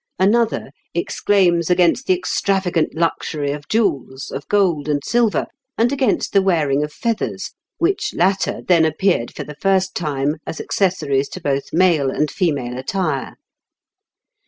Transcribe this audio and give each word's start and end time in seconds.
Another 0.17 0.71
exclaims 0.95 1.69
against 1.69 2.07
the 2.07 2.15
extravagant 2.17 2.95
luxury 2.95 3.51
of 3.51 3.67
jewels, 3.67 4.31
of 4.31 4.47
gold 4.47 4.89
and 4.89 5.03
silver, 5.03 5.45
and 5.77 5.91
against 5.91 6.33
the 6.33 6.41
wearing 6.41 6.83
of 6.83 6.91
feathers, 6.91 7.51
which 7.77 8.11
latter 8.15 8.61
then 8.67 8.83
appeared 8.83 9.31
for 9.35 9.43
the 9.43 9.57
first 9.61 9.93
time 9.93 10.37
as 10.47 10.59
accessories 10.59 11.29
to 11.29 11.39
both 11.39 11.71
male 11.71 12.09
and 12.09 12.31
female 12.31 12.79
attire. 12.79 13.35